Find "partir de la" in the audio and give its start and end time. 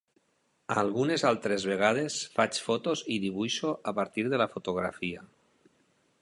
4.01-4.49